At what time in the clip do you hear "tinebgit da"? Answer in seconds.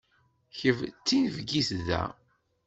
1.07-2.03